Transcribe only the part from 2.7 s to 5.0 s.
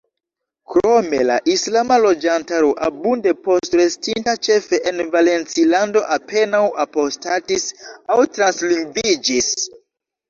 abunde postrestinta, ĉefe